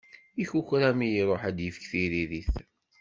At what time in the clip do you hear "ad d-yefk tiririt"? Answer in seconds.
1.49-2.55